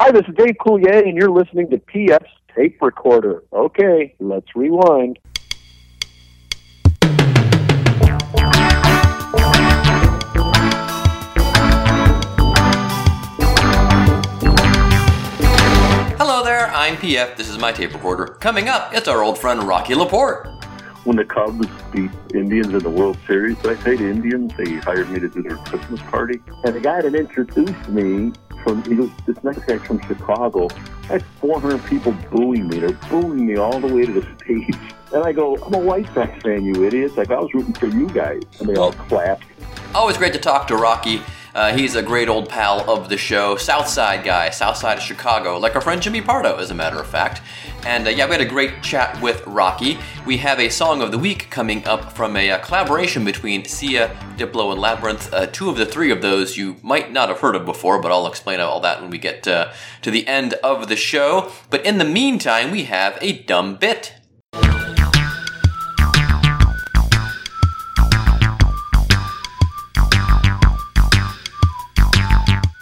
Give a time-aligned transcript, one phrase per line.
[0.00, 3.42] Hi, this is Dave Coulier, and you're listening to PF's Tape Recorder.
[3.52, 5.18] Okay, let's rewind.
[16.16, 17.34] Hello there, I'm PF.
[17.36, 18.26] This is my tape recorder.
[18.38, 20.46] Coming up, it's our old friend Rocky Laporte.
[21.02, 24.52] When the Cubs beat Indians in the World Series, did I say the Indians?
[24.56, 26.40] They hired me to do their Christmas party.
[26.62, 30.68] And the guy that introduced me from, he goes, this next guy's from Chicago.
[31.04, 32.78] I had 400 people booing me.
[32.78, 34.76] They're booing me all the way to the stage.
[35.12, 37.16] And I go, I'm a White Sox fan, you idiots.
[37.16, 38.42] Like, I was rooting for you guys.
[38.60, 39.44] And they all clapped.
[39.94, 41.22] Always great to talk to Rocky.
[41.54, 45.02] Uh, he's a great old pal of the show, South Side guy, South Side of
[45.02, 47.40] Chicago, like our friend Jimmy Pardo, as a matter of fact.
[47.84, 49.98] And uh, yeah, we had a great chat with Rocky.
[50.26, 54.08] We have a song of the week coming up from a uh, collaboration between Sia,
[54.36, 55.32] Diplo, and Labrinth.
[55.32, 58.12] Uh, two of the three of those you might not have heard of before, but
[58.12, 59.72] I'll explain all that when we get uh,
[60.02, 61.50] to the end of the show.
[61.70, 64.14] But in the meantime, we have a dumb bit.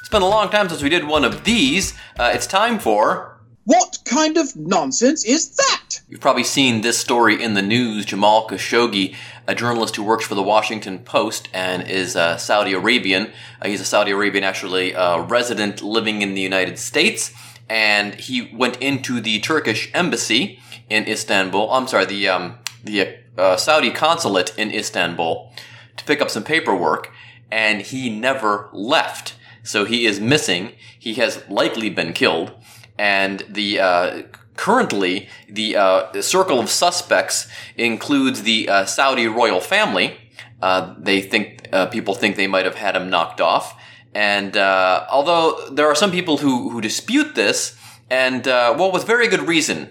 [0.00, 1.94] It's been a long time since we did one of these.
[2.18, 3.35] Uh, it's time for.
[3.66, 6.00] What kind of nonsense is that?
[6.08, 8.06] You've probably seen this story in the news.
[8.06, 9.16] Jamal Khashoggi,
[9.48, 13.32] a journalist who works for the Washington Post and is uh, Saudi Arabian.
[13.60, 17.32] Uh, he's a Saudi Arabian, actually, uh, resident living in the United States.
[17.68, 21.68] And he went into the Turkish embassy in Istanbul.
[21.72, 25.50] I'm sorry, the, um, the uh, Saudi consulate in Istanbul
[25.96, 27.10] to pick up some paperwork.
[27.50, 29.34] And he never left.
[29.64, 30.74] So he is missing.
[30.96, 32.52] He has likely been killed.
[32.98, 34.22] And the, uh,
[34.56, 40.16] currently, the, uh, circle of suspects includes the, uh, Saudi royal family.
[40.62, 43.74] Uh, they think, uh, people think they might have had him knocked off.
[44.14, 47.76] And, uh, although there are some people who, who dispute this,
[48.08, 49.90] and, well, with very good reason.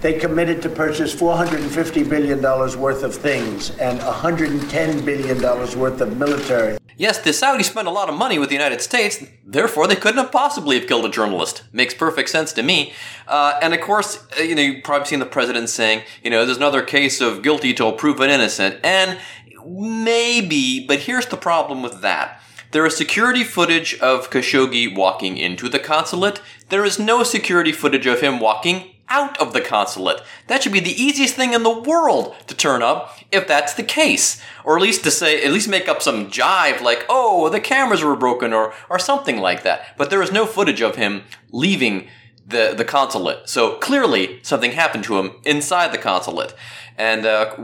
[0.00, 6.78] They committed to purchase $450 billion worth of things and $110 billion worth of military.
[6.96, 10.22] Yes, the Saudis spent a lot of money with the United States, therefore they couldn't
[10.22, 11.62] have possibly have killed a journalist.
[11.72, 12.92] Makes perfect sense to me.
[13.26, 16.44] Uh, and of course, uh, you know, you've probably seen the president saying, you know,
[16.44, 18.80] there's another case of guilty till proven innocent.
[18.84, 19.18] And
[19.64, 22.40] maybe, but here's the problem with that.
[22.72, 26.40] There is security footage of Khashoggi walking into the consulate.
[26.68, 30.22] There is no security footage of him walking out of the consulate.
[30.46, 33.82] That should be the easiest thing in the world to turn up if that's the
[33.82, 34.40] case.
[34.64, 38.02] Or at least to say, at least make up some jive like, oh, the cameras
[38.02, 39.96] were broken or, or something like that.
[39.98, 42.08] But there is no footage of him leaving
[42.46, 43.48] the, the consulate.
[43.48, 46.54] So clearly something happened to him inside the consulate.
[46.96, 47.56] And uh,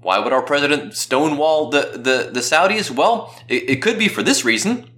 [0.00, 2.90] why would our president stonewall the, the, the Saudis?
[2.90, 4.88] Well, it, it could be for this reason.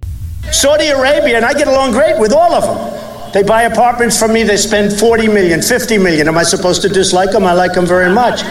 [0.51, 2.96] Saudi Arabia, and I get along great with all of them.
[3.33, 6.27] They buy apartments from me, they spend 40 million, 50 million.
[6.27, 7.43] Am I supposed to dislike them?
[7.43, 8.41] I like them very much.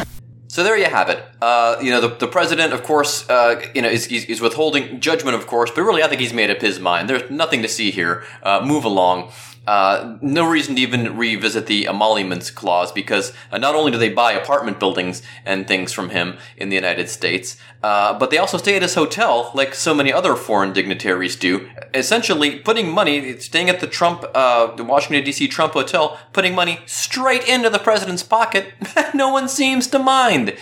[0.48, 1.22] So there you have it.
[1.42, 5.36] Uh, you know, the, the president, of course, uh, you know, is, is, withholding judgment,
[5.36, 7.10] of course, but really I think he's made up his mind.
[7.10, 8.24] There's nothing to see here.
[8.42, 9.32] Uh, move along.
[9.66, 14.08] Uh, no reason to even revisit the emoluments clause because uh, not only do they
[14.08, 18.58] buy apartment buildings and things from him in the United States, uh, but they also
[18.58, 21.68] stay at his hotel like so many other foreign dignitaries do.
[21.94, 25.48] Essentially, putting money, staying at the Trump, uh, the Washington D.C.
[25.48, 28.72] Trump Hotel, putting money straight into the president's pocket.
[29.14, 30.56] no one seems to mind.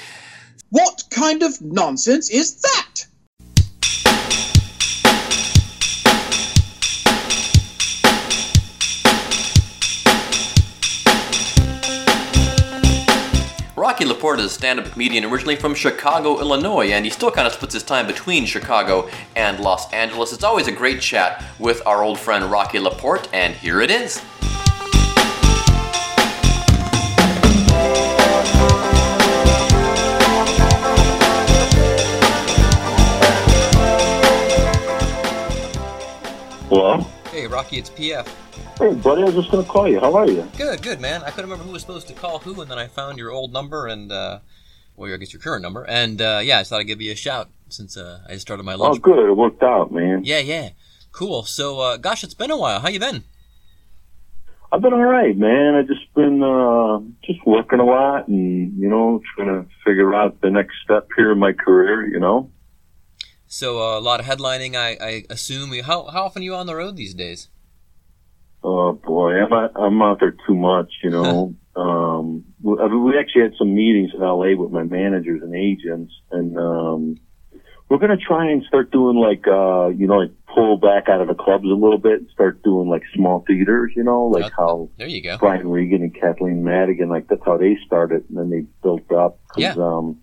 [0.71, 3.07] What kind of nonsense is that?
[13.95, 17.53] Rocky Laporte is a stand-up comedian originally from Chicago, Illinois, and he still kind of
[17.53, 20.33] splits his time between Chicago and Los Angeles.
[20.33, 24.19] It's always a great chat with our old friend Rocky Laporte, and here it is.
[36.69, 37.07] Hello?
[37.31, 38.27] Hey, Rocky, it's PF.
[38.79, 40.01] Hey, buddy, I was just going to call you.
[40.01, 40.43] How are you?
[40.59, 41.23] Good, good, man.
[41.23, 43.53] I couldn't remember who was supposed to call who, and then I found your old
[43.53, 44.41] number and, uh,
[44.97, 47.17] well, I guess your current number, and, uh, yeah, I thought I'd give you a
[47.17, 48.97] shout since, uh, I started my lunch.
[48.97, 49.29] Oh, good.
[49.29, 50.23] It worked out, man.
[50.25, 50.71] Yeah, yeah.
[51.13, 51.45] Cool.
[51.45, 52.81] So, uh, gosh, it's been a while.
[52.81, 53.23] How you been?
[54.73, 55.77] I've been all right, man.
[55.77, 60.41] I've just been uh, just working a lot, and you know, trying to figure out
[60.41, 62.09] the next step here in my career.
[62.09, 62.51] You know.
[63.47, 65.73] So uh, a lot of headlining, I, I assume.
[65.85, 67.47] How how often are you on the road these days?
[68.65, 70.91] Oh boy, I'm out, I'm out there too much.
[71.03, 71.55] You know.
[71.77, 76.57] um, we we actually had some meetings in LA with my managers and agents, and
[76.57, 77.17] um,
[77.91, 81.29] we're gonna try and start doing like uh you know like pull back out of
[81.29, 84.57] the clubs a little bit and start doing like small theaters, you know, like Oh,
[84.57, 85.37] how There you go.
[85.37, 89.39] Brian Regan and Kathleen Madigan, like that's how they started, and then they built up.
[89.49, 89.75] 'Cause, Yeah.
[89.77, 90.19] Um,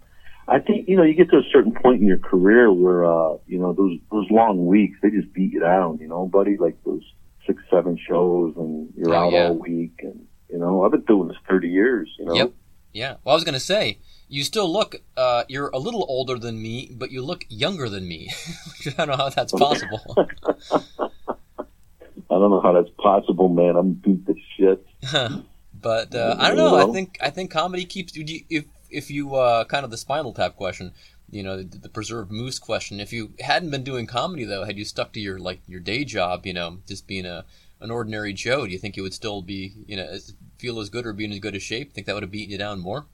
[0.47, 3.37] I think you know you get to a certain point in your career where uh,
[3.45, 6.57] you know those those long weeks they just beat you down, you know, buddy.
[6.57, 7.03] Like those
[7.45, 9.47] six seven shows and you're Oh, out yeah.
[9.47, 12.33] all week, and you know I've been doing this thirty years, you know.
[12.33, 12.51] Yep.
[12.93, 13.15] Yeah.
[13.23, 16.61] Well, I was going to say, you still look, uh, you're a little older than
[16.61, 18.29] me, but you look younger than me.
[18.85, 20.01] I don't know how that's possible.
[22.29, 23.75] I don't know how that's possible, man.
[23.75, 24.85] I'm beat to shit.
[25.81, 26.75] but uh, I don't know.
[26.75, 28.25] I think I think comedy keeps you.
[28.49, 30.91] If if you uh, kind of the Spinal Tap question,
[31.31, 32.99] you know, the, the preserved moose question.
[32.99, 36.03] If you hadn't been doing comedy though, had you stuck to your like your day
[36.03, 37.45] job, you know, just being a
[37.79, 40.17] an ordinary Joe, do you think you would still be, you know,
[40.59, 41.93] feel as good or be in as good a shape?
[41.93, 43.07] Think that would have beaten you down more?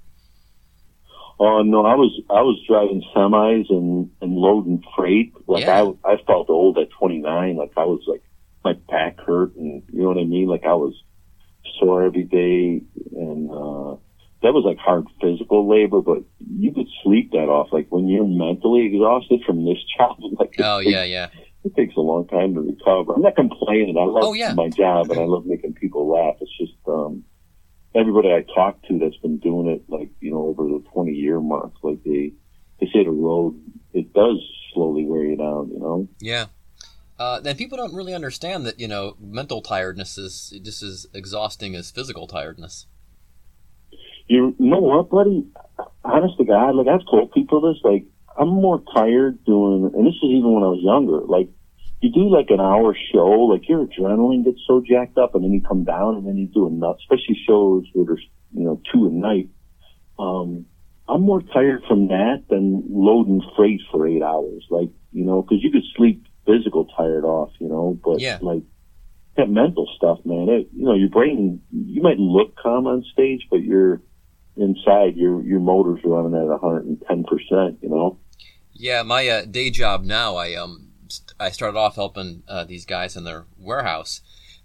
[1.40, 5.34] Oh no, I was I was driving semis and and loading freight.
[5.48, 5.92] Like Yeah.
[6.04, 7.56] I I felt old at 29.
[7.56, 8.24] Like I was like
[8.64, 10.48] my back hurt and you know what I mean.
[10.48, 10.94] Like I was
[11.80, 12.82] sore every day
[13.16, 13.96] and uh
[14.42, 16.24] that was like hard physical labor, but
[16.60, 17.68] you could sleep that off.
[17.72, 21.28] Like when you're mentally exhausted from this job, like Oh takes- yeah, yeah.
[21.64, 23.14] it takes a long time to recover.
[23.14, 23.98] I'm not complaining.
[23.98, 24.54] I love Oh, yeah.
[24.54, 26.36] my job and I love making people laugh.
[26.42, 27.24] It's just um
[27.96, 31.40] everybody I talk to that's been doing it like, you know, over the twenty year
[31.40, 32.34] mark, like they
[32.80, 33.60] they say the road
[33.94, 34.38] it does
[34.74, 36.08] slowly wear you down, you know?
[36.20, 36.46] Yeah.
[37.20, 41.76] Uh, then people don't really understand that you know mental tiredness is just as exhausting
[41.76, 42.86] as physical tiredness.
[44.28, 45.46] You know what, buddy?
[46.04, 48.06] Honest to God, like I've told people this, like
[48.38, 51.22] I'm more tired doing, and this is even when I was younger.
[51.26, 51.50] Like
[52.02, 55.52] you do like an hour show, like your adrenaline gets so jacked up, and then
[55.52, 59.08] you come down, and then you do enough, especially shows where there's you know two
[59.08, 59.50] a night.
[60.20, 60.66] Um,
[61.08, 64.66] I'm more tired from that than loading freight for eight hours.
[64.70, 68.38] Like you know, because you could sleep physical tired off, you know, but Yeah.
[68.42, 68.64] like
[69.36, 70.50] that mental stuff, man.
[70.50, 74.02] It, you know, your brain, you might look calm on stage, but you're
[74.58, 77.80] inside, your your motor's running at 110 percent.
[77.82, 78.18] You know.
[78.74, 82.86] Yeah, my uh, day job now, I um, st- I started off helping uh, these
[82.86, 84.22] guys in their warehouse,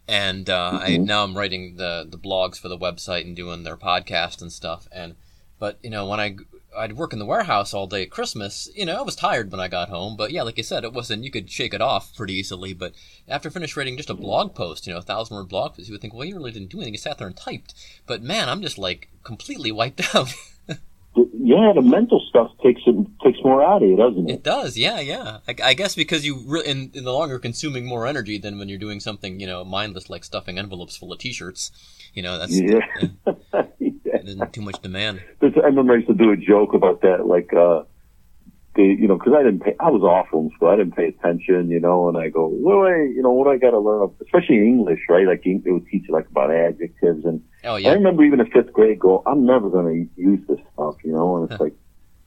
[0.06, 1.04] and uh, I Mhm.
[1.06, 4.86] now I'm writing the the blogs for the website and doing their podcast and stuff.
[4.92, 5.14] And
[5.58, 6.36] but you know when I
[6.76, 9.60] I'd work in the warehouse all day at Christmas, you know I was tired when
[9.60, 10.16] I got home.
[10.16, 12.72] But yeah, like you said, it wasn't you could shake it off pretty easily.
[12.72, 12.94] But
[13.28, 15.88] after I finished writing just a blog post, you know, a thousand word blog post,
[15.88, 16.94] you would think, well, you really didn't do anything.
[16.94, 17.74] You sat there and typed.
[18.06, 20.32] But man, I'm just like completely wiped out.
[21.14, 24.34] Yeah, the mental stuff takes it takes more out of you, doesn't it?
[24.34, 25.38] It does, yeah, yeah.
[25.46, 28.68] I, I guess because you re- in, in the longer consuming more energy than when
[28.68, 31.70] you're doing something you know mindless like stuffing envelopes full of T-shirts.
[32.14, 32.80] You know that's Yeah.
[34.28, 35.22] isn't too much demand.
[35.40, 37.82] There's- I remember I used to do a joke about that, like, uh,
[38.74, 40.68] they, you know, because I didn't pay, I was awful in school.
[40.68, 43.58] I didn't pay attention, you know, and I go, well, wait, you know, what I
[43.58, 45.26] got to learn, especially English, right?
[45.26, 47.24] Like, they would teach you, like, about adjectives.
[47.26, 50.58] And Oh I remember even in fifth grade, go, I'm never going to use this
[50.72, 51.74] stuff, you know, and it's like,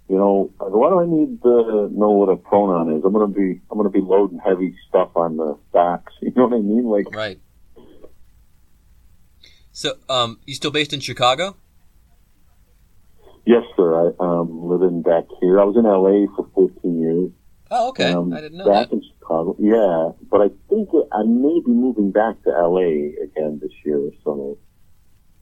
[0.07, 3.03] you know, why do I need to know what a pronoun is?
[3.03, 6.13] I'm going to be, I'm going to be loading heavy stuff on the docks.
[6.21, 6.83] You know what I mean?
[6.85, 7.39] Like, right.
[9.71, 11.57] So, um, you still based in Chicago?
[13.45, 14.09] Yes, sir.
[14.09, 15.59] I, um, living back here.
[15.59, 17.31] I was in LA for 14 years.
[17.71, 18.11] Oh, okay.
[18.11, 18.95] Um, I didn't know back that.
[18.95, 19.55] in Chicago.
[19.59, 24.11] Yeah, but I think it, I may be moving back to LA again this year,
[24.23, 24.57] so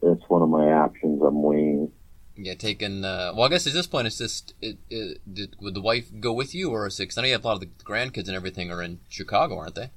[0.02, 1.92] that's one of my options I'm weighing.
[2.36, 3.04] Yeah, taking.
[3.06, 4.54] Uh, well, I guess at this point, it's just.
[4.62, 7.04] It, it, did, would the wife go with you, or is it?
[7.04, 9.58] Because I know you have a lot of the grandkids and everything are in Chicago,
[9.58, 9.92] aren't they?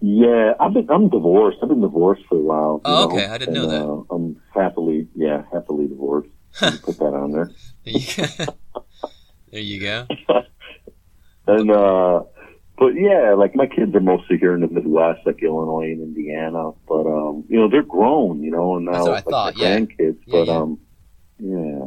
[0.00, 1.58] Yeah, I've been I'm divorced.
[1.62, 2.80] I've been divorced for a while.
[2.84, 3.26] Oh, know, okay.
[3.26, 3.84] I didn't know that.
[3.84, 6.30] Uh, I'm happily, yeah, happily divorced.
[6.58, 7.50] Put that on there.
[9.52, 10.06] There you, go.
[11.46, 12.22] And uh
[12.78, 16.70] but yeah, like my kids are mostly here in the Midwest, like Illinois and Indiana.
[16.88, 19.58] But um, you know, they're grown, you know, and now That's what I like thought,
[19.58, 19.78] yeah.
[19.80, 20.18] grandkids.
[20.26, 20.56] Yeah, but yeah.
[20.56, 20.78] um
[21.38, 21.78] yeah.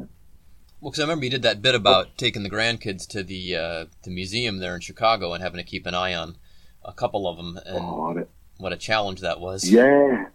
[0.81, 3.85] Well, because I remember you did that bit about taking the grandkids to the uh,
[4.03, 6.35] the museum there in Chicago and having to keep an eye on
[6.83, 8.25] a couple of them, and Oh,
[8.57, 9.69] what a challenge that was.
[9.69, 10.25] yeah.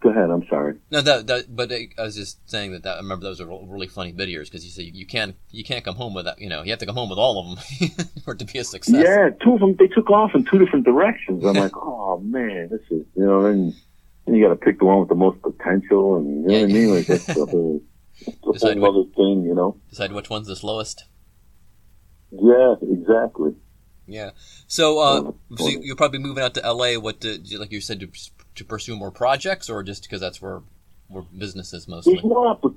[0.00, 0.63] Go ahead, I'm sorry.
[0.94, 3.88] No, that, that but I was just saying that, that I remember those are really
[3.88, 6.40] funny videos because you say you can't you can't come home with that.
[6.40, 8.60] You know, you have to come home with all of them for it to be
[8.60, 9.02] a success.
[9.04, 11.44] Yeah, two of them they took off in two different directions.
[11.44, 13.74] I'm like, oh man, this is you know, and
[14.24, 16.60] then you got to pick the one with the most potential, and you know Yeah.
[16.62, 16.94] what I mean?
[16.94, 17.82] Like that's the whole,
[18.52, 19.76] Decide whole thing, you know?
[19.90, 21.06] Decide which one's the slowest.
[22.30, 23.52] Yeah, exactly.
[24.06, 24.30] Yeah.
[24.66, 26.94] So, uh, so you're probably moving out to LA.
[27.00, 28.08] What, to, like you said, to,
[28.54, 30.62] to pursue more projects, or just because that's where
[31.08, 32.14] where business is mostly?
[32.14, 32.54] There's more.
[32.56, 32.74] Oppor-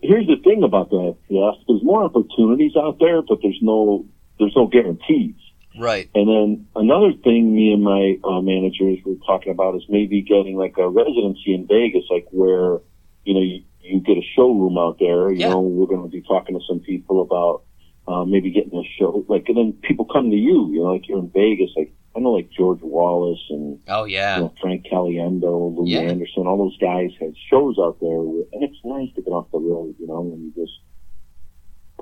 [0.00, 1.16] Here's the thing about that.
[1.28, 4.06] Yes, there's more opportunities out there, but there's no
[4.38, 5.34] there's no guarantees.
[5.78, 6.08] Right.
[6.14, 10.56] And then another thing me and my uh, managers were talking about is maybe getting
[10.56, 12.78] like a residency in Vegas, like where,
[13.24, 15.32] you know, you, you get a showroom out there.
[15.32, 15.48] You Yeah.
[15.50, 17.62] know, we're going to be talking to some people about
[18.08, 21.06] uh, maybe getting a show, like, and then people come to you, you know, like
[21.08, 24.38] you're in Vegas, like, I know like George Wallace and Oh you yeah.
[24.40, 26.00] know, Frank Caliendo, Lou Yeah.
[26.00, 29.50] Anderson, all those guys had shows out there, where- and it's nice to get off
[29.50, 30.78] the road, you know, and you just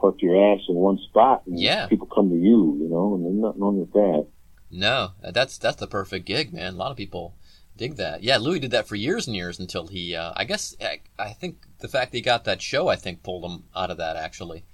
[0.01, 1.87] park your ass in one spot, and Yeah.
[1.87, 4.27] people come to you, you know, and there's nothing wrong with that.
[4.71, 6.75] No, that's that's the perfect gig, man.
[6.75, 7.35] A lot of people
[7.77, 8.23] dig that.
[8.23, 10.15] Yeah, Louis did that for years and years until he.
[10.15, 13.23] Uh, I guess I, I think the fact that he got that show, I think,
[13.23, 14.65] pulled him out of that actually.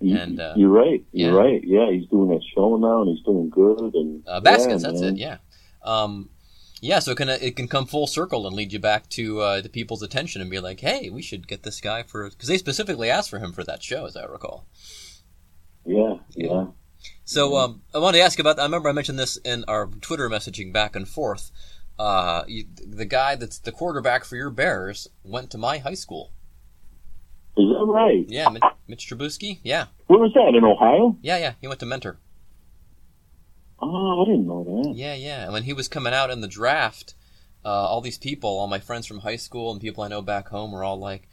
[0.00, 1.36] You, And, uh, you're right, you're yeah.
[1.38, 1.62] right.
[1.64, 3.94] Yeah, he's doing that show now, and he's doing good.
[3.94, 5.14] And Uh, baskets, yeah, that's man.
[5.14, 5.18] it.
[5.20, 5.36] Yeah.
[5.82, 6.30] Um,
[6.80, 9.60] yeah, so it can it can come full circle and lead you back to uh,
[9.62, 12.58] the people's attention and be like, hey, we should get this guy for because they
[12.58, 14.66] specifically asked for him for that show, as I recall.
[15.86, 16.46] Yeah, Yeah.
[16.52, 16.66] yeah.
[17.24, 18.58] So um, I wanted to ask about.
[18.58, 21.50] I remember I mentioned this in our Twitter messaging back and forth.
[21.98, 26.32] Uh, you, the guy that's the quarterback for your Bears went to my high school.
[27.56, 28.24] Is that right?
[28.28, 28.48] Yeah,
[28.88, 29.58] Mitch, Trubisky.
[29.62, 31.16] Yeah, Where was that in Ohio?
[31.22, 31.52] yeah, yeah.
[31.60, 32.18] He went to Mentor.
[33.80, 34.94] Oh, I didn't know that.
[34.96, 35.44] Yeah, yeah.
[35.44, 37.14] And when he was coming out in the draft,
[37.64, 40.48] uh, all these people, all my friends from high school and people I know back
[40.48, 41.28] home, were all like,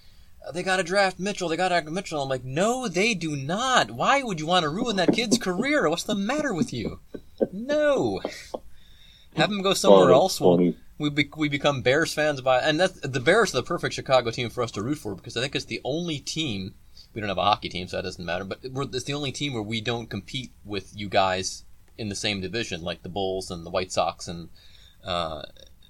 [0.48, 1.48] "Uh, "They got to draft Mitchell.
[1.50, 3.92] They got to draft Mitchell." I'm like, "No, they do not.
[3.92, 5.90] Why would you want to ruin that kid's career?
[5.90, 7.00] What's the matter with you?
[7.52, 8.22] No."
[9.38, 10.38] Have him go somewhere Oh, else.
[10.40, 10.76] funny.
[11.02, 14.32] We be, we become Bears fans by, and that's the Bears are the perfect Chicago
[14.32, 16.76] team for us to root for because I think it's the only team.
[17.14, 18.46] We don't have a hockey team, so that doesn't matter.
[18.46, 21.66] But we're, it's the only team where we don't compete with you guys
[21.98, 24.50] in the same division, like the Bulls and the White Sox, and
[25.04, 25.44] uh,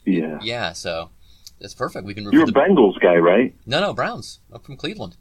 [0.05, 0.39] Yeah.
[0.41, 0.73] yeah.
[0.73, 1.11] So
[1.59, 2.05] it's perfect.
[2.05, 3.53] We can You're a the Bengals guy, right?
[3.65, 4.39] no, no Browns.
[4.51, 5.17] I'm from Cleveland.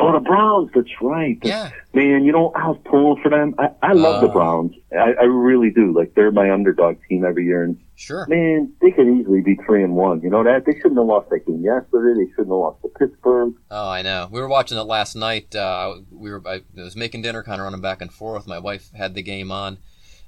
[0.00, 0.70] Oh, the Browns.
[0.74, 1.36] That's right.
[1.42, 3.54] Yeah, Man, you know, I was pulling for them.
[3.58, 4.32] I, I love the Uh.
[4.32, 4.74] Browns.
[4.92, 5.92] I, I really do.
[5.92, 7.64] Like, they're my underdog team every year.
[7.64, 8.24] And, sure.
[8.28, 10.20] man, they could easily be 3 and 1.
[10.22, 10.64] You know that?
[10.66, 12.14] They shouldn't have lost that game yesterday.
[12.24, 13.54] They shouldn't have lost to Pittsburgh.
[13.72, 14.28] Oh, I know.
[14.30, 15.54] We were watching it last night.
[15.56, 16.42] Uh, we were.
[16.46, 18.46] I was making dinner, kind of running back and forth.
[18.46, 19.78] My wife had the game on,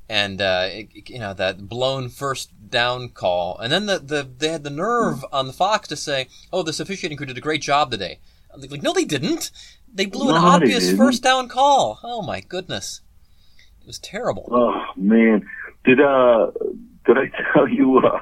[0.08, 4.48] and uh, it, you know that blown first down call, and then the, the they
[4.48, 7.62] had the nerve on the Fox to say, "Oh, this officiating crew did a great
[7.62, 8.18] job today."
[8.56, 9.50] Like, "No, they didn't.
[9.92, 12.00] They blew an No, they obvious first down call.
[12.02, 13.00] Oh my goodness,
[13.80, 15.48] it was terrible." Oh, man.
[15.84, 16.50] Did, uh,
[17.06, 18.20] did I tell you, uh,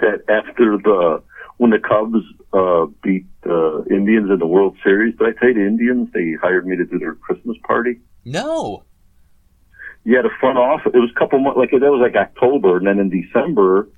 [0.00, 1.22] that after the,
[1.58, 5.54] when the Cubs, uh, beat the Indians in the World Series, did I tell you
[5.54, 8.00] the Indians, they hired me to do their Christmas party?
[8.24, 8.84] No.
[10.04, 10.92] Yeah, the front office.
[10.94, 13.88] It was a couple months, like that was like October, and then in December,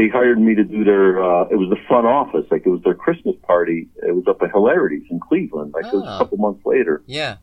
[0.00, 1.22] they hired me to do their.
[1.22, 3.88] uh It was the front office, like it was their Christmas party.
[4.08, 5.72] It was up at Hilarities in Cleveland.
[5.74, 6.16] Like it was Ah.
[6.16, 7.36] a couple months later, Yeah.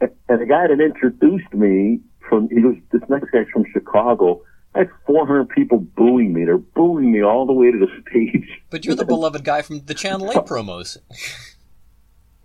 [0.00, 4.42] and, and the guy that introduced me from he was this next guy's from Chicago.
[4.74, 6.44] I had 400 people booing me.
[6.44, 8.48] They're booing me all the way to the stage.
[8.70, 10.96] But you're the beloved guy from the Channel 8 promos.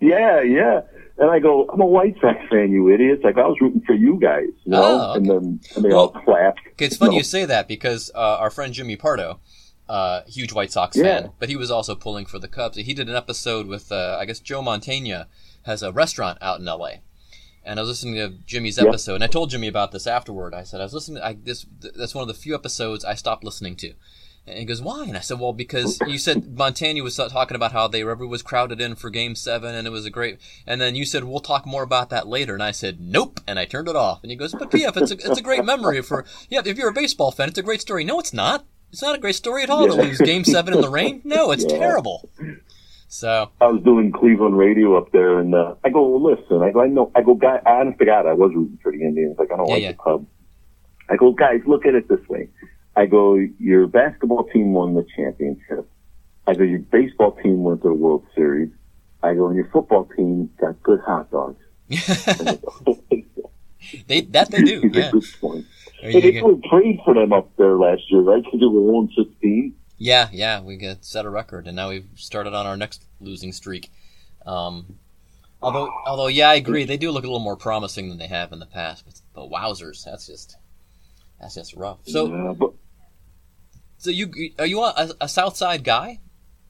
[0.00, 0.80] Yeah, yeah.
[1.18, 3.24] And I go, I'm a White Sox fan, you idiots.
[3.24, 4.82] Like I was rooting for you guys, you know.
[4.82, 5.16] Oh, okay.
[5.18, 6.60] And then and they Well, all clapped.
[6.78, 7.16] It's funny No.
[7.18, 9.40] you say that because uh, our friend Jimmy Pardo,
[9.88, 11.02] uh, huge White Sox Yeah.
[11.04, 12.76] fan, but he was also pulling for the Cubs.
[12.76, 15.28] He did an episode with, uh, I guess, Joe Montana
[15.62, 17.00] has a restaurant out in L.A.
[17.64, 18.84] And I was listening to Jimmy's Yeah.
[18.88, 20.54] episode, and I told Jimmy about this afterward.
[20.54, 21.22] I said I was listening.
[21.22, 23.94] I, this that's one of the few episodes I stopped listening to.
[24.48, 27.72] And he goes, "Why?" And I said, "Well, because you said Montana was talking about
[27.72, 30.38] how they everyone was crowded in for Game Seven, and it was a great.
[30.66, 33.58] And then you said we'll talk more about that later, and I said nope, and
[33.58, 34.22] I turned it off.
[34.22, 36.62] And he goes, "But PF, it's a it's a great memory for yeah.
[36.64, 38.04] If you're a baseball fan, it's a great story.
[38.04, 38.64] No, it's not.
[38.92, 40.02] It's not a great story at all to Yeah.
[40.02, 41.20] lose Game Seven in the rain.
[41.24, 41.78] No, it's Yeah.
[41.78, 42.30] terrible.
[43.08, 46.80] So I was doing Cleveland radio up there, and uh, I go, listen, I go,
[46.82, 49.36] I know, I go, guy, honest to God, I was rooting for the Indians.
[49.38, 50.26] Like, I don't Yeah, like the Cubs.
[51.08, 52.48] I go, guys, look at it this way.
[52.96, 55.88] I go, your basketball team won the championship.
[56.46, 58.70] I go, your baseball team went to the World Series.
[59.22, 61.62] I go, and your football team got good hot dogs.
[64.08, 64.90] they that they do.
[64.92, 65.10] Yeah.
[65.10, 65.66] good point.
[66.00, 66.56] Hey, they go.
[66.56, 68.42] played prayed for them up there last year, right?
[68.42, 69.74] Because they were 1 16.
[69.98, 73.52] Yeah, yeah, we get set a record, and now we've started on our next losing
[73.52, 73.90] streak.
[74.44, 74.98] Um,
[75.62, 78.52] although, although, yeah, I agree, they do look a little more promising than they have
[78.52, 79.04] in the past.
[79.06, 80.56] But, but wowzers, that's just
[81.40, 81.98] that's just rough.
[82.04, 82.72] So, yeah, but
[83.98, 86.20] so you are you a, a South Side guy?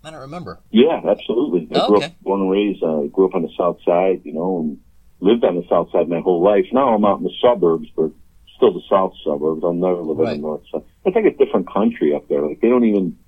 [0.05, 0.61] I don't remember.
[0.71, 1.67] Yeah, absolutely.
[1.75, 2.07] I Oh, grew okay.
[2.07, 2.83] up, born and raised.
[2.83, 4.79] uh, I grew up on the south side, you know, and
[5.19, 6.67] lived on the south side my whole life.
[6.73, 8.11] Now I'm out in the suburbs, but
[8.57, 9.63] still the south suburbs.
[9.65, 10.37] I'll never live in Right.
[10.37, 10.83] the north side.
[11.05, 12.41] It's like a different country up there.
[12.47, 13.19] Like they don't even.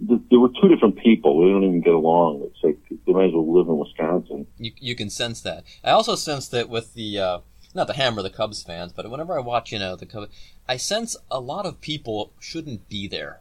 [0.00, 1.40] There were two different people.
[1.42, 2.42] They don't even get along.
[2.44, 2.76] It's like
[3.06, 4.46] they might as well live in Wisconsin.
[4.58, 5.64] You you can sense that.
[5.82, 7.38] I also sense that with the uh,
[7.74, 10.32] not to hammer the Cubs fans, but whenever I watch, you know, the Cubs,
[10.68, 13.40] I sense a lot of people shouldn't be there.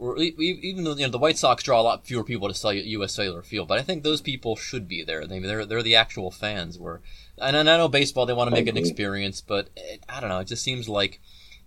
[0.00, 2.72] Or even though you know the White Sox draw a lot fewer people to sell
[2.72, 3.12] U.S.
[3.12, 5.26] Cellular Field, but I think those people should be there.
[5.26, 6.78] They, they're they're the actual fans.
[6.78, 7.02] Where
[7.36, 10.30] and I know baseball, they want to make it an experience, but it, I don't
[10.30, 10.38] know.
[10.38, 11.20] It just seems like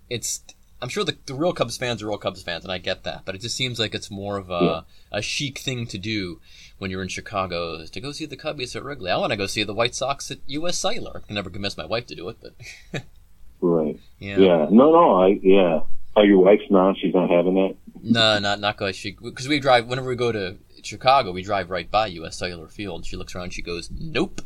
[0.10, 0.44] it's.
[0.84, 3.22] I'm sure the, the real Cubs fans are real Cubs fans, and I get that,
[3.26, 4.82] but it just seems like it's more of a, Yeah.
[5.20, 6.40] a chic thing to do
[6.78, 9.10] when you're in Chicago is to go see the Cubbies at Wrigley.
[9.10, 10.78] I want to go see the White Sox at U.S.
[10.78, 11.22] Cellular.
[11.24, 12.54] I can never convince my wife to do it, but
[13.62, 13.98] Right.
[14.20, 14.38] yeah.
[14.38, 14.68] Yeah.
[14.70, 15.22] No, no.
[15.24, 15.80] I yeah.
[16.16, 16.98] Oh, your wife's not.
[17.00, 17.76] She's not having that.
[18.04, 21.70] No, not not because she because we drive whenever we go to Chicago, we drive
[21.70, 22.36] right by U.S.
[22.38, 23.06] Cellular Field.
[23.06, 24.42] She looks around, she goes, "Nope."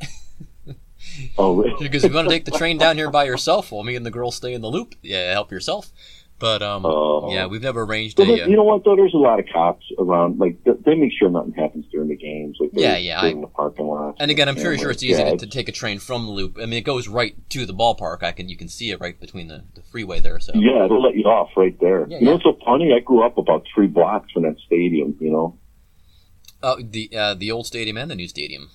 [1.38, 1.76] Oh, really?
[1.84, 3.72] She goes, "You want to take the train down here by yourself?
[3.72, 4.94] Well, me and the girls stay in the loop.
[5.02, 5.92] Yeah, help yourself."
[6.40, 7.34] But um, Oh.
[7.34, 8.44] yeah, we've never arranged But a.
[8.44, 8.96] Uh, you know what though?
[8.96, 10.38] There's a lot of cops around.
[10.38, 12.58] Like th- they make sure nothing happens during the games.
[12.60, 14.18] Like Yeah, yeah, in the parking lot.
[14.20, 16.58] and again, I'm pretty sure it's easy to, to take a train from the loop.
[16.62, 18.22] I mean, it goes right to the ballpark.
[18.22, 20.40] I can you can see it right between the, the freeway there.
[20.40, 22.06] So Yeah, they'll let you off right there.
[22.08, 22.34] Yeah, you know yeah.
[22.36, 22.94] what's so funny?
[22.94, 25.18] I grew up about three blocks from that stadium.
[25.20, 25.58] You know.
[26.62, 28.70] uh, the uh, the old stadium and the new stadium.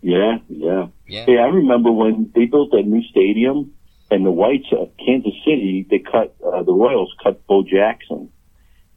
[0.00, 0.86] Yeah, yeah.
[1.06, 1.26] Yeah.
[1.26, 3.72] Hey, I remember when they built that new stadium,
[4.12, 8.28] and the Whites, uh, Kansas City, they cut uh, the Royals cut Bo Jackson,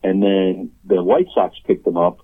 [0.04, 2.18] and then the White Sox picked them up,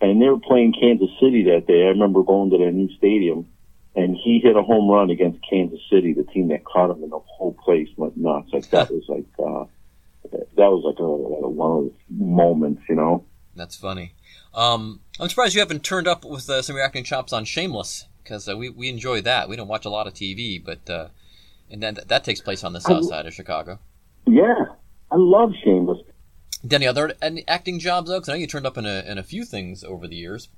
[0.00, 1.84] and they were playing Kansas City that day.
[1.84, 3.46] I remember going to their new stadium,
[3.94, 7.12] and he hit a home run against Kansas City, the team that caught him, and
[7.12, 8.48] the whole place went nuts.
[8.52, 9.64] Like that was like uh,
[10.56, 13.24] that was like a, a one of those moments, you know.
[13.54, 14.14] That's funny.
[14.52, 17.44] Um, I'm surprised you haven't turned up with uh, some of your acting chops on
[17.44, 19.48] Shameless because uh, we we enjoy that.
[19.48, 21.08] We don't watch a lot of TV, but uh,
[21.72, 23.80] and then that takes place on the south side of Chicago.
[24.26, 24.54] Yeah,
[25.10, 25.98] I love Shameless.
[26.70, 28.20] Any other any acting jobs though?
[28.20, 30.48] 'Cause I know you turned up in a in a few things over the years.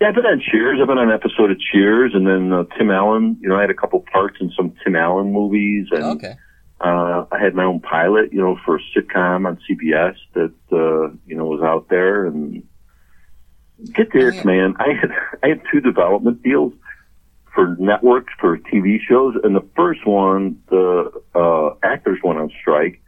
[0.00, 0.78] Yeah, I've been on Cheers.
[0.80, 3.38] I've been on an episode of Cheers, and then uh, Tim Allen.
[3.40, 6.34] You know, I had a couple parts in some Tim Allen movies, and Okay.
[6.80, 8.32] uh, I had my own pilot.
[8.32, 12.26] You know, for a sitcom on CBS that uh, you know was out there.
[12.26, 12.62] And
[13.94, 14.42] get this, Oh, yeah.
[14.44, 15.10] man, I had
[15.42, 16.72] I had two development deals
[17.56, 23.02] for networks for TV shows, and the first one, the uh, actors went on strike.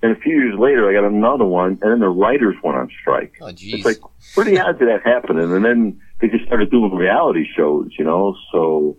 [0.00, 2.88] And a few years later, I got another one, and then the writers went on
[3.00, 3.34] strike.
[3.42, 3.84] Oh It's jeez.
[3.84, 3.98] like,
[4.34, 5.52] where the odds of that happening?
[5.52, 8.36] And then they just started doing reality shows, you know.
[8.52, 8.96] So,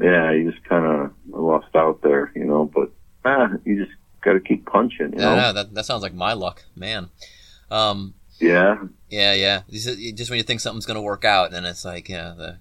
[0.00, 2.70] yeah, you just kind of lost out there, you know.
[2.72, 2.92] But
[3.24, 5.36] ah, you just got to keep punching, you no, know.
[5.36, 7.10] no, that that sounds like my luck, man.
[7.70, 8.76] Um, Yeah,
[9.10, 9.62] yeah, yeah.
[9.68, 12.58] Just, when you think something's gonna work out, then it's like yeah, the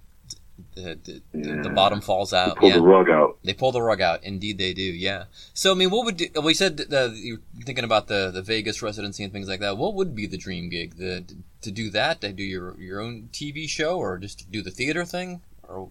[0.75, 2.57] the the, the, the bottom falls out.
[2.57, 2.75] pull yeah.
[2.75, 3.37] the rug out.
[3.43, 4.23] They pull the rug out.
[4.23, 4.83] Indeed, they do.
[4.83, 5.25] Yeah.
[5.53, 9.23] So, I mean, what would we said uh, you're thinking about the the Vegas residency
[9.23, 9.77] and things like that?
[9.77, 10.97] What would be the dream gig?
[10.97, 11.25] The
[11.61, 14.71] to do that, to do your your own TV show, or just to do the
[14.71, 15.41] theater thing?
[15.67, 15.89] Or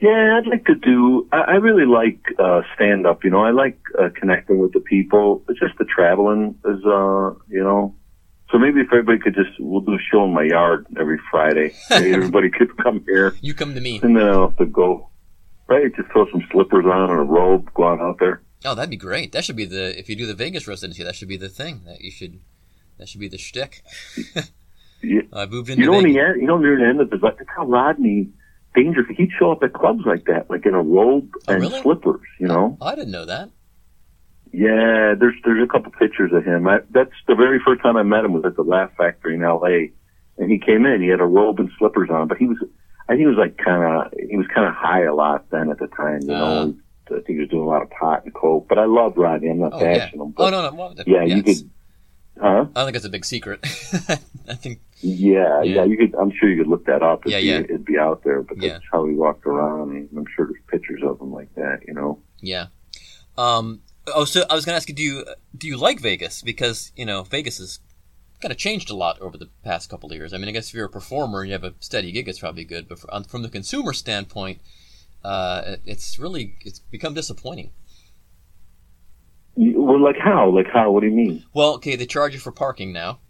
[0.00, 1.28] Yeah, I'd like to do.
[1.32, 3.24] I, I really like uh, stand up.
[3.24, 5.42] You know, I like uh, connecting with the people.
[5.48, 7.94] It's just the traveling is, uh, you know.
[8.52, 11.74] So maybe if everybody could just, we'll do a show in my yard every Friday.
[11.90, 13.34] Maybe everybody could come here.
[13.40, 14.00] you come to me.
[14.02, 15.08] And then I'll have to go,
[15.66, 15.94] right?
[15.96, 18.42] Just throw some slippers on and a robe, go on out there.
[18.64, 19.32] Oh, that'd be great.
[19.32, 21.82] That should be the if you do the Vegas residency, that should be the thing
[21.86, 22.40] that you should.
[22.98, 23.82] That should be the shtick.
[25.02, 25.20] Yeah.
[25.32, 26.14] I moved into You know, Vegas.
[26.14, 28.30] the end, you know, near the end of like, that's how Rodney
[28.74, 31.80] Dangerfield, he'd show up at clubs like that, like in a robe Oh, and really?
[31.82, 32.78] slippers, you know?
[32.80, 33.50] Oh, I didn't know that.
[34.52, 36.66] Yeah, there's, there's a couple pictures of him.
[36.68, 39.42] I, that's the very first time I met him was at the Laugh Factory in
[39.44, 39.92] L.A.
[40.38, 42.58] And he came in, he had a robe and slippers on, but he was,
[43.08, 45.70] I think he was like kind of, he was kind of high a lot then
[45.70, 46.38] at the time, you Uh.
[46.64, 46.74] know?
[47.08, 49.48] I think he was doing a lot of pot and coke, but I love Rodney.
[49.48, 50.08] I'm not Oh yeah.
[50.08, 50.32] him.
[50.36, 50.74] But Oh no no.
[50.74, 51.70] Well, Yeah, you could,
[52.40, 52.46] huh?
[52.46, 53.60] I don't think it's a big secret.
[54.48, 55.74] I think Yeah, Yeah.
[55.76, 56.16] yeah, you could.
[56.20, 57.20] I'm sure you could look that up.
[57.24, 57.58] It'd Yeah, be, yeah.
[57.74, 58.70] It'd be out there, but Yeah.
[58.70, 60.08] that's how he walked around.
[60.16, 61.82] I'm sure there's pictures of him like that.
[61.86, 62.18] You know.
[62.40, 62.66] Yeah.
[63.38, 63.82] Um.
[64.08, 65.24] Oh, so I was going to ask you, do you
[65.56, 66.42] do you like Vegas?
[66.42, 67.80] Because you know Vegas has
[68.40, 70.32] kind of changed a lot over the past couple of years.
[70.32, 72.38] I mean, I guess if you're a performer and you have a steady gig, it's
[72.38, 72.88] probably good.
[72.88, 74.60] But for, on, from the consumer standpoint,
[75.24, 77.70] uh, it's really it's become disappointing.
[79.56, 80.50] Well, like how?
[80.50, 80.90] Like how?
[80.90, 81.44] What do you mean?
[81.54, 83.20] Well, okay, they charge you for parking now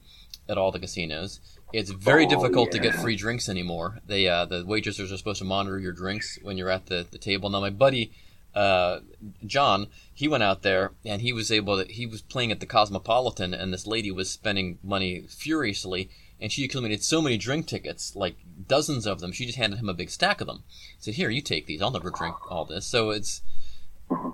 [0.49, 1.41] at all the casinos.
[1.73, 3.99] It's very Oh, difficult to get free drinks anymore.
[4.07, 7.19] They uh, the waitresses are supposed to monitor your drinks when you're at the, the
[7.19, 7.49] table.
[7.49, 8.13] Now, my buddy
[8.57, 9.01] uh,
[9.45, 11.93] John, he went out there and he was able to.
[11.93, 16.09] He was playing at the Cosmopolitan, and this lady was spending money furiously,
[16.41, 19.31] and she accumulated so many drink tickets, like dozens of them.
[19.33, 20.65] She just handed him a big stack of them.
[20.99, 21.83] Said, "Here, you take these.
[21.83, 23.43] I'll never drink all this." So it's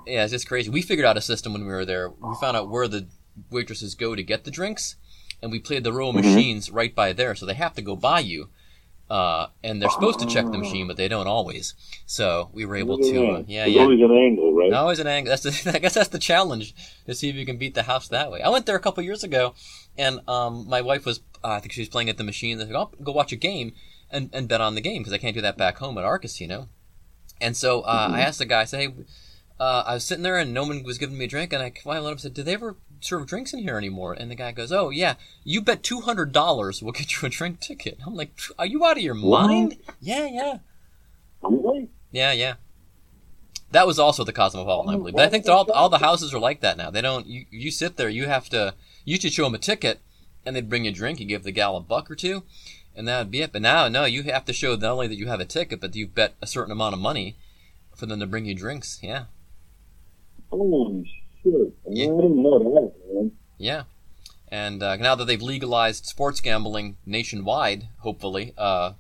[0.06, 0.70] yeah, it's just crazy.
[0.70, 2.10] We figured out a system when we were there.
[2.10, 3.08] We found out where the
[3.50, 4.96] waitresses go to get the drinks,
[5.42, 6.22] and we played the row of Mhm.
[6.24, 8.50] machines right by there, so they have to go by you.
[9.12, 11.74] Uh, and they're supposed to check the machine, but they don't always.
[12.06, 13.82] So we were able to, uh, yeah, There's yeah.
[13.82, 14.72] always an angle, right?
[14.72, 15.30] Always an angle.
[15.30, 18.08] That's the, I guess that's the challenge to see if you can beat the house
[18.08, 18.40] that way.
[18.40, 19.52] I went there a couple years ago,
[19.98, 22.58] and um, my wife was, uh, I think she was playing at the machine.
[22.58, 23.74] I said, "I'll go watch a game
[24.10, 26.18] and, and bet on the game because I can't do that back home at our
[26.18, 26.70] casino."
[27.38, 28.94] And so uh, I asked the guy, I said, "Hey,
[29.60, 31.70] uh, I was sitting there and no one was giving me a drink, and I
[31.84, 34.52] finally let him said, "Do they ever serve drinks in here anymore?" And the guy
[34.52, 38.14] goes, "Oh yeah, you bet two hundred dollars, we'll get you a drink ticket." I'm
[38.14, 39.46] like, "Are you out of your What?
[39.46, 40.58] mind?" Yeah, yeah.
[41.42, 41.90] Really?
[42.10, 42.54] Yeah, yeah.
[43.72, 45.14] That was also the Cosmopolitan, I believe.
[45.14, 46.90] But I think that all all the houses are like that now.
[46.90, 47.26] They don't.
[47.26, 48.08] You you sit there.
[48.08, 48.74] You have to.
[49.04, 50.00] You should show them a ticket,
[50.44, 51.18] and they'd bring you a drink.
[51.20, 52.42] You give the gal a buck or two,
[52.94, 53.50] and that would be it.
[53.52, 55.96] But now, no, you have to show not only that you have a ticket, but
[55.96, 57.36] you've bet a certain amount of money
[57.96, 58.98] for them to bring you drinks.
[59.02, 59.24] Yeah,
[60.50, 61.50] Holy I
[61.90, 62.06] Yeah.
[62.06, 63.32] didn't know that, man.
[63.58, 63.82] yeah.
[64.48, 68.92] And uh, now that they've legalized sports gambling nationwide, hopefully, uh,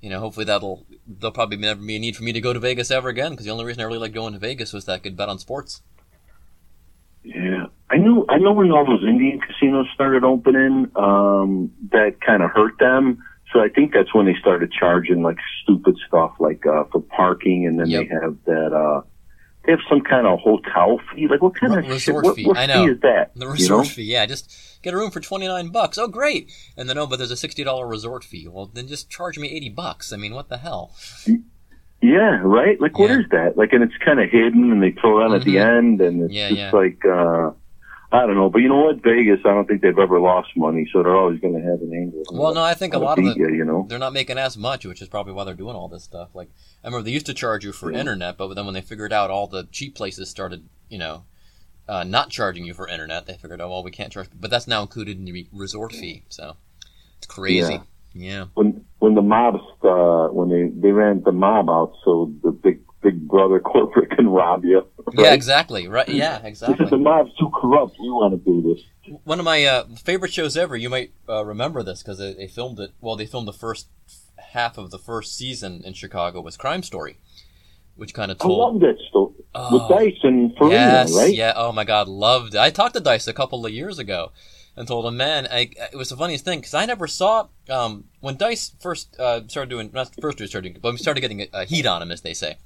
[0.00, 2.58] you know, hopefully that'll there'll probably never be a need for me to go to
[2.60, 3.32] Vegas ever again.
[3.32, 5.28] Because the only reason I really liked going to Vegas was that I could bet
[5.28, 5.82] on sports.
[7.22, 7.66] Yeah.
[7.90, 12.50] I knew I know when all those Indian casinos started opening, um, that kind of
[12.50, 13.22] hurt them.
[13.52, 17.66] So I think that's when they started charging like stupid stuff like uh for parking
[17.66, 18.08] and then Yep.
[18.08, 19.02] they have that uh
[19.66, 21.26] they have some kind of hotel fee.
[21.28, 22.46] Like what kind Re- of resort what, fee.
[22.46, 22.86] what I know.
[22.86, 23.32] fee is that?
[23.34, 23.90] The you resort know?
[23.90, 25.98] fee, yeah, just get a room for twenty nine bucks.
[25.98, 26.50] Oh, great!
[26.76, 28.46] And then oh, but there's a sixty dollar resort fee.
[28.48, 30.12] Well, then just charge me eighty bucks.
[30.12, 30.94] I mean, what the hell?
[32.02, 32.80] Yeah, right?
[32.80, 33.20] Like what Yeah.
[33.20, 33.56] is that?
[33.56, 36.32] Like and it's kinda hidden and they throw it on at the end and it's
[36.32, 36.70] Yeah, just yeah.
[36.72, 37.50] like uh
[38.12, 39.02] I don't know, but you know what?
[39.02, 41.92] Vegas, I don't think they've ever lost money, so they're always going to have an
[41.92, 42.22] angle.
[42.32, 43.84] Well, no, I think a lot of the you, you know.
[43.88, 46.28] they're not making as much, which is probably why they're doing all this stuff.
[46.32, 46.48] Like
[46.84, 47.98] I remember they used to charge you for Yeah.
[47.98, 51.24] internet, but then when they figured out all the cheap places started, you know,
[51.88, 54.28] uh, not charging you for internet, they figured, oh well, we can't charge.
[54.38, 56.56] But that's now included in the resort fee, so
[57.18, 57.80] it's crazy.
[58.14, 58.46] Yeah.
[58.54, 62.85] when when the mobs uh when they they ran the mob out so the big
[63.02, 64.86] big brother corporate can rob you.
[65.12, 65.86] Yeah, exactly.
[65.88, 66.08] Right.
[66.08, 66.86] Yeah, exactly.
[66.86, 67.96] the mob's too corrupt.
[68.00, 68.84] We want to do this.
[69.24, 70.76] One of my uh, favorite shows ever.
[70.76, 72.92] You might uh, remember this because they, they filmed it.
[73.00, 73.88] Well, they filmed the first
[74.52, 77.18] half of the first season in Chicago was Crime Story,
[77.94, 78.58] which kind of I told.
[78.74, 79.72] love that story Oh.
[79.88, 81.34] with Dice and Farina, yes, right?
[81.34, 81.54] yeah.
[81.56, 82.54] Oh my God, loved.
[82.54, 82.58] it.
[82.60, 84.32] I talked to Dice a couple of years ago,
[84.76, 88.04] and told him, man, I, it was the funniest thing because I never saw um,
[88.20, 91.48] when Dice first uh, started doing not first started doing, but we started getting a,
[91.54, 92.56] a heat on him, as they say.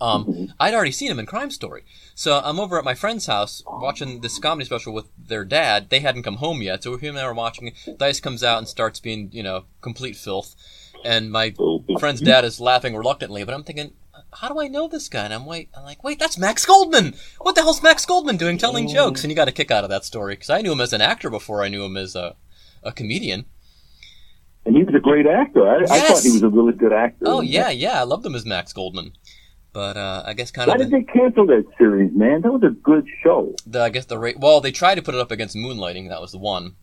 [0.00, 3.62] Um, I'd already seen him in Crime Story, so I'm over at my friend's house
[3.66, 5.90] watching this comedy special with their dad.
[5.90, 7.72] They hadn't come home yet, so him and I were watching.
[7.98, 10.56] Dice comes out and starts being, you know, complete filth,
[11.04, 11.54] and my
[12.00, 13.92] friend's dad is laughing reluctantly, but I'm thinking,
[14.34, 15.24] how do I know this guy?
[15.24, 17.14] And I'm wait, I'm like, wait, that's Max Goldman.
[17.40, 19.22] What the hell's Max Goldman doing telling jokes?
[19.22, 21.00] And you got a kick out of that story because I knew him as an
[21.02, 22.34] actor before I knew him as a
[22.82, 23.44] a comedian.
[24.64, 25.68] and he was a great actor.
[25.68, 27.24] I, I thought he was a really good actor.
[27.28, 29.12] Oh yeah, yeah, I loved him as Max Goldman.
[29.72, 32.42] But uh, I guess kind Why of did the, they cancel that series, man?
[32.42, 33.54] That was a good show.
[33.66, 34.38] the I guess the rate.
[34.38, 36.08] Well, they tried to put it up against Moonlighting.
[36.08, 36.76] That was the one.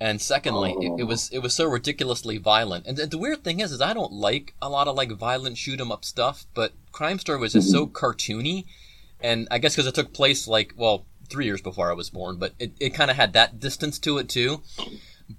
[0.00, 2.86] And secondly, it, it was it was so ridiculously violent.
[2.86, 5.56] And the, the weird thing is, is I don't like a lot of like violent
[5.56, 6.44] shoot 'em up stuff.
[6.54, 8.64] But Crime Story was just so cartoony,
[9.20, 12.36] and I guess because it took place like well three years before I was born,
[12.36, 14.62] but it, it kind of had that distance to it too.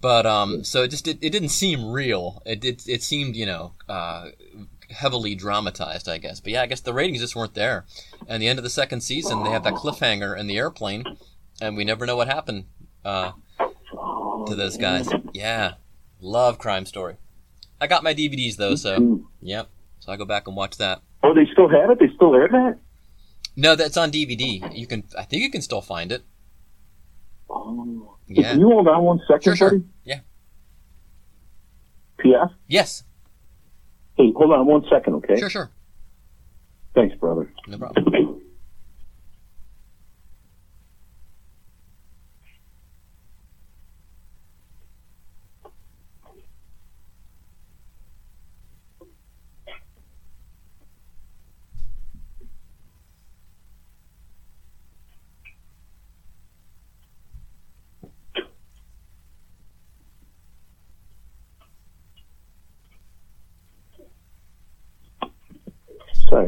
[0.01, 2.41] But um, so it just it, it didn't seem real.
[2.45, 4.29] It it, it seemed you know uh,
[4.93, 6.39] heavily dramatized, I guess.
[6.39, 7.85] But yeah, I guess the ratings just weren't there.
[8.27, 11.03] And the end of the second season, they have that cliffhanger in the airplane,
[11.61, 12.65] and we never know what happened
[13.05, 13.31] uh,
[14.47, 15.09] to those guys.
[15.33, 15.73] Yeah,
[16.21, 17.15] love Crime Story.
[17.81, 19.69] I got my DVDs though, so yep.
[19.99, 21.01] So I go back and watch that.
[21.23, 21.99] Oh, they still have it.
[21.99, 22.77] They still air that.
[23.55, 24.75] No, that's on DVD.
[24.77, 26.23] You can, I think you can still find it.
[27.49, 28.15] Oh.
[28.27, 28.51] Yeah.
[28.51, 29.69] Can you hold on one second, Sure, sure.
[29.71, 29.83] buddy?
[30.03, 30.19] Yeah.
[32.19, 32.49] P.S.
[32.67, 33.03] Yes.
[34.15, 35.39] Hey, hold on one second, okay?
[35.39, 35.71] Sure, sure.
[36.95, 37.51] Thanks, brother.
[37.67, 38.12] No problem.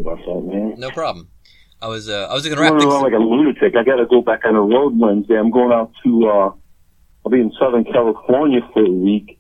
[0.03, 0.73] Sorry about that, man.
[0.79, 1.29] No problem.
[1.81, 2.91] I was, uh, I was gonna I'm wrap things.
[2.93, 3.75] around like a lunatic.
[3.75, 5.37] I got to go back on the road Wednesday.
[5.37, 6.27] I'm going out to.
[6.27, 6.51] uh
[7.25, 9.39] I'll be in Southern California for a week,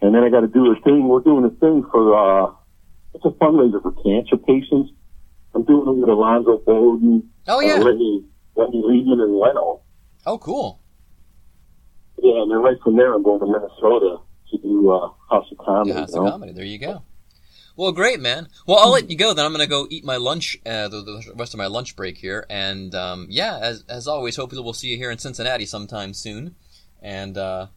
[0.00, 1.08] and then I got to do a thing.
[1.08, 2.14] We're doing a thing for.
[2.16, 2.52] uh
[3.14, 4.90] It's a fundraiser for cancer patients.
[5.54, 7.74] I'm doing it with Alonzo Bowden, Oh yeah.
[7.74, 7.84] uh.
[7.84, 8.24] Lenny,
[8.56, 9.82] Lenny Liebman, and Leno.
[10.26, 10.80] Oh cool.
[12.22, 14.18] Yeah, and then right from there, I'm going to Minnesota.
[14.50, 15.90] to do uh, House of Comedy.
[15.90, 16.30] Yeah, House you of know?
[16.30, 16.52] Comedy.
[16.52, 17.02] There you go.
[17.76, 18.48] Well, great, man.
[18.66, 19.32] Well, I'll let you go.
[19.32, 21.96] Then I'm going to go eat my lunch, uh, the, the rest of my lunch
[21.96, 22.46] break here.
[22.50, 26.54] And um, yeah, as as always, hopefully we'll see you here in Cincinnati sometime soon.
[27.00, 27.68] And uh,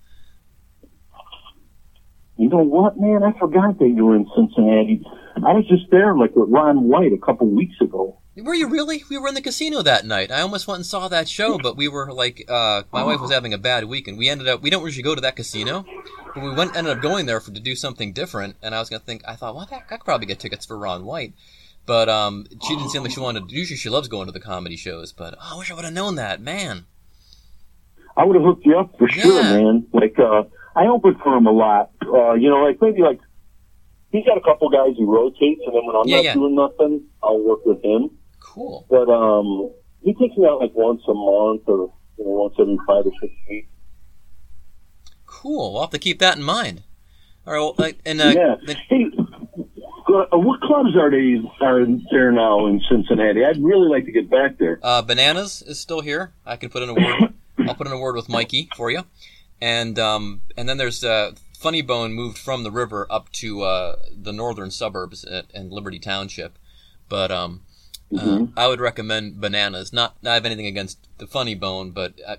[2.38, 3.24] You know what, man?
[3.24, 5.02] I forgot that you were in Cincinnati.
[5.38, 8.20] I was just there, like with Ron White, a couple weeks ago.
[8.38, 9.04] Were you really?
[9.10, 10.32] We were in the casino that night.
[10.32, 13.32] I almost went and saw that show, but we were like, uh, my wife was
[13.32, 14.62] having a bad week, and we ended up.
[14.62, 15.86] We don't usually go to that casino,
[16.34, 18.58] but we went ended up going there for to do something different.
[18.62, 21.06] And I was gonna think, I thought, well, I could probably get tickets for Ron
[21.06, 21.34] White.
[21.86, 23.48] But um, she didn't seem like she wanted.
[23.48, 23.56] To.
[23.56, 25.12] Usually, she loves going to the comedy shows.
[25.12, 26.86] But oh, I wish I would have known that, man.
[28.18, 29.88] I would have hooked you up for sure, man.
[29.94, 30.44] Like, uh,
[30.76, 31.92] I opened for him a lot.
[32.02, 33.20] Uh, you know, like maybe like
[34.12, 36.34] he's got a couple guys he rotates, and then when I'm Yeah, not yeah.
[36.34, 38.10] doing nothing, I'll work with him.
[38.56, 38.86] Cool.
[38.90, 42.78] But um, he takes me out like once a month or you know once every
[42.88, 43.68] five or six weeks.
[45.26, 45.74] Cool.
[45.74, 46.84] We'll have to keep that in mind.
[47.46, 47.60] All right.
[47.60, 48.56] Well, like, and uh, yeah.
[48.66, 53.44] then- Hey, uh, what clubs are they are there now in Cincinnati?
[53.44, 54.80] I'd really like to get back there.
[54.82, 56.32] uh, bananas is still here.
[56.46, 57.34] I can put in a word.
[57.68, 59.04] I'll put in a word with Mikey for you.
[59.62, 63.96] And um, and then there's uh, Funny Bone moved from the river up to uh,
[64.16, 66.58] the northern suburbs at, in Liberty Township.
[67.10, 67.62] But um,
[68.18, 69.92] uh, I would recommend bananas.
[69.94, 72.38] Not, I have anything against the Funny Bone, but uh,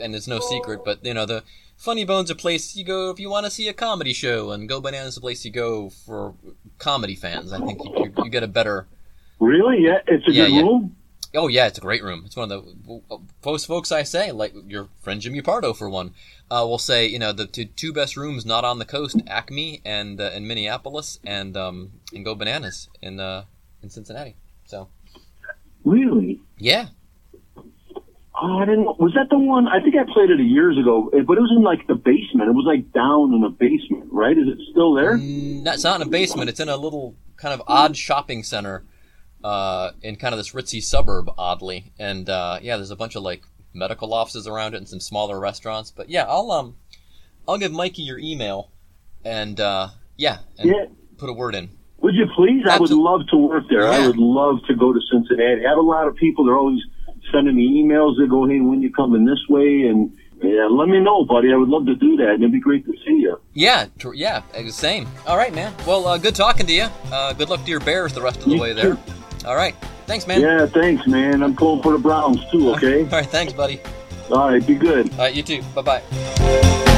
[0.00, 0.80] and it's no secret.
[0.84, 1.42] But you know the
[1.76, 4.68] Funny Bone's a place you go if you want to see a comedy show, and
[4.68, 6.34] Go Bananas is a place you go for
[6.78, 7.52] comedy fans.
[7.52, 8.86] I think you, you, you get a better
[9.42, 9.82] Really?
[9.82, 10.62] Yeah, it's a Yeah, good yeah.
[10.62, 10.96] room.
[11.34, 12.22] Oh yeah, it's a great room.
[12.26, 13.00] It's one of the
[13.44, 16.14] most folks I say, like your friend Jimmy Pardo for one,
[16.50, 19.80] uh, will say you know the two, two best rooms not on the coast, Acme
[19.84, 23.44] and uh, in Minneapolis, and um, and Go Bananas in uh,
[23.82, 24.36] in Cincinnati.
[24.66, 24.88] So
[25.84, 26.40] Really?
[26.58, 26.86] yeah,
[28.34, 28.84] Oh, I didn't.
[28.98, 29.68] Was that the one?
[29.68, 32.48] I think I played it years ago, eh, but it was in like the basement.
[32.48, 34.36] It was like down in the basement, right?
[34.36, 35.16] Is it still there?
[35.18, 36.48] Mm, it's not in a basement.
[36.48, 38.84] It's in a little kind of odd shopping center,
[39.44, 41.92] uh, in kind of this ritzy suburb, oddly.
[41.98, 43.42] And uh, yeah, there's a bunch of like
[43.74, 45.90] medical offices around it and some smaller restaurants.
[45.92, 46.76] But yeah, I'll um,
[47.46, 48.72] I'll give Mikey your email,
[49.24, 50.86] and uh, yeah, and Yeah.
[51.18, 51.68] put a word in.
[52.12, 52.62] Would you please?
[52.68, 53.88] I would love to work there.
[53.88, 55.64] I would love to go to Cincinnati.
[55.64, 56.44] I have a lot of people.
[56.44, 56.80] They're always
[57.32, 58.18] sending me emails.
[58.18, 61.52] They go, "Hey, when you coming this way?" And yeah, let me know, buddy.
[61.52, 62.30] I would love to do that.
[62.34, 63.38] And it'd be great to see you.
[63.54, 65.08] Yeah, yeah, uh, same.
[65.26, 65.72] All right, man.
[65.86, 66.88] Well, uh, good talking to you.
[67.10, 68.96] Uh, good luck to your Bears the rest of the You way there.
[68.96, 68.98] too.
[69.46, 69.74] All right,
[70.06, 70.42] thanks, man.
[70.42, 71.42] Yeah, thanks, man.
[71.42, 72.70] I'm pulling for the Browns too.
[72.74, 73.04] Okay.
[73.04, 73.80] All right, thanks, buddy.
[74.30, 74.66] All right.
[74.66, 75.10] Be good.
[75.12, 75.62] All right, you too.
[75.74, 76.88] Bye bye.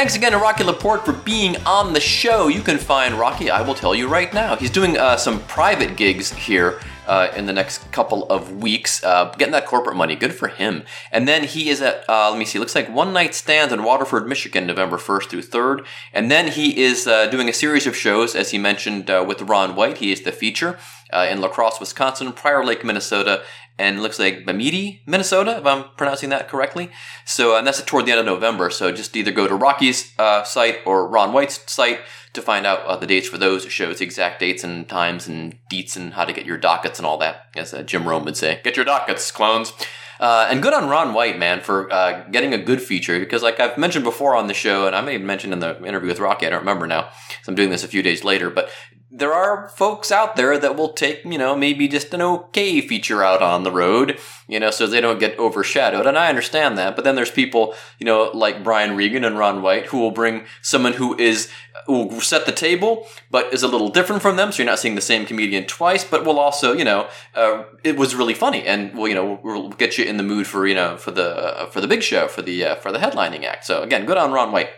[0.00, 2.48] Thanks again to Rocky Laporte for being on the show.
[2.48, 4.56] You can find Rocky, I will tell you right now.
[4.56, 9.26] He's doing uh, some private gigs here uh, in the next couple of weeks, uh,
[9.36, 10.16] getting that corporate money.
[10.16, 10.84] Good for him.
[11.12, 13.82] And then he is at, uh, let me see, looks like One Night Stands in
[13.82, 15.84] Waterford, Michigan, November 1st through 3rd.
[16.14, 19.42] And then he is uh, doing a series of shows, as he mentioned uh, with
[19.42, 19.98] Ron White.
[19.98, 20.78] He is the feature
[21.12, 23.42] uh, in La Crosse, Wisconsin, Prior Lake, Minnesota,
[23.80, 26.90] and looks like Bemidji, Minnesota, if I'm pronouncing that correctly.
[27.24, 28.68] So, and that's toward the end of November.
[28.68, 32.00] So just either go to Rocky's uh, site or Ron White's site
[32.34, 35.96] to find out uh, the dates for those shows, exact dates and times and deets
[35.96, 38.60] and how to get your dockets and all that, as uh, Jim Rome would say.
[38.62, 39.72] Get your dockets, clones.
[40.20, 43.58] Uh, and good on Ron White, man, for uh, getting a good feature because, like
[43.58, 46.20] I've mentioned before on the show, and I may have mentioned in the interview with
[46.20, 47.08] Rocky, I don't remember now,
[47.42, 48.68] so I'm doing this a few days later, but
[49.12, 53.24] there are folks out there that will take, you know, maybe just an okay feature
[53.24, 56.06] out on the road, you know, so they don't get overshadowed.
[56.06, 56.94] And I understand that.
[56.94, 60.46] But then there's people, you know, like Brian Regan and Ron White who will bring
[60.62, 61.50] someone who is,
[61.86, 64.52] who will set the table, but is a little different from them.
[64.52, 67.96] So you're not seeing the same comedian twice, but will also, you know, uh, it
[67.96, 70.74] was really funny and will, you know, will get you in the mood for, you
[70.76, 73.66] know, for the, uh, for the big show, for the, uh, for the headlining act.
[73.66, 74.70] So again, good on Ron White.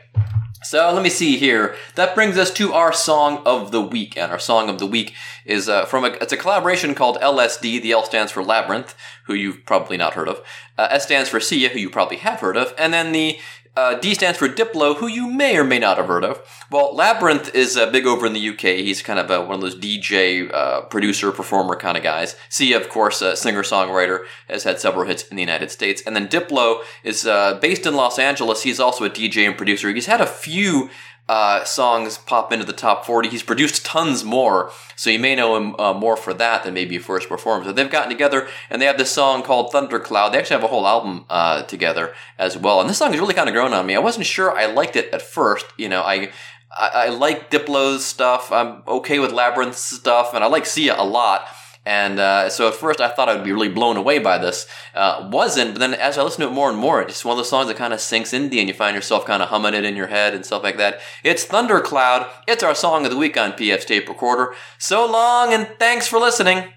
[0.63, 1.75] So let me see here.
[1.97, 5.15] That brings us to our song of the week, and our song of the week
[5.45, 6.09] is uh, from a.
[6.21, 7.83] It's a collaboration called LSD.
[7.83, 8.95] The L stands for Labrinth,
[9.27, 10.41] who you've probably not heard of.
[10.79, 13.39] Uh, S stands for Sia, who you probably have heard of, and then the
[13.75, 16.41] uh, D stands for Diplo, who you may or may not have heard of.
[16.71, 18.61] Well, Labrinth is uh, big over in the UK.
[18.85, 22.37] He's kind of uh, one of those DJ uh, producer performer kind of guys.
[22.51, 26.15] Sia, of course, a singer songwriter, has had several hits in the United States, and
[26.15, 28.63] then Diplo is uh, based in Los Angeles.
[28.63, 29.93] He's also a DJ and producer.
[29.93, 30.91] He's had a few
[31.33, 33.31] uh, songs pop into the top 40.
[33.31, 36.99] He's produced tons more, so you may know him uh, more for that than maybe
[36.99, 37.67] for his performance.
[37.67, 40.33] But they've gotten together and they have this song called Thundercloud.
[40.33, 42.83] They actually have a whole album uh, together as well.
[42.83, 43.95] And this song has really kind of grown on me.
[43.95, 45.65] I wasn't sure I liked it at first.
[45.79, 46.33] You know, I.
[46.75, 48.51] I, I like Diplo's stuff.
[48.51, 51.47] I'm okay with Labrinth's stuff, and I like Sia a lot.
[51.85, 54.67] And uh, so at first I thought I would be really blown away by this.
[54.95, 57.39] Uh, wasn't, but then as I listen to it more and more, it's one of
[57.39, 59.75] those songs that kind of sinks into you and you find yourself kind of humming
[59.75, 61.01] it in your head and stuff like that.
[61.25, 62.29] It's Thundercloud.
[62.47, 64.55] It's our song of the week on PF's Tape Recorder.
[64.79, 66.73] So long and thanks for listening.